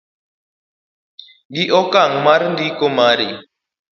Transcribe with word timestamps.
gi 1.53 1.63
okang' 1.79 2.17
mar 2.25 2.41
ndiko 2.53 2.85
mari 2.97 3.29